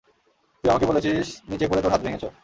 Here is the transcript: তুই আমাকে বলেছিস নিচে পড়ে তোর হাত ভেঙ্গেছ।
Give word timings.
তুই 0.63 0.69
আমাকে 0.69 0.85
বলেছিস 0.85 1.27
নিচে 1.49 1.65
পড়ে 1.67 1.81
তোর 1.81 1.91
হাত 1.93 2.01
ভেঙ্গেছ। 2.03 2.23